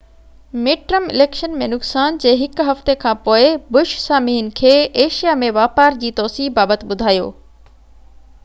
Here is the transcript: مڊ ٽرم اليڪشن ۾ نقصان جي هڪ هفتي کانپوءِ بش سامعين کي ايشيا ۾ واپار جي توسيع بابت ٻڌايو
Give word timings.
مڊ 0.67 0.79
ٽرم 0.91 1.03
اليڪشن 1.09 1.57
۾ 1.63 1.67
نقصان 1.73 2.15
جي 2.23 2.31
هڪ 2.39 2.65
هفتي 2.69 2.95
کانپوءِ 3.03 3.51
بش 3.77 3.93
سامعين 4.05 4.49
کي 4.61 4.73
ايشيا 5.05 5.37
۾ 5.43 5.51
واپار 5.59 5.99
جي 6.05 6.11
توسيع 6.21 6.49
بابت 6.57 6.87
ٻڌايو 6.93 7.29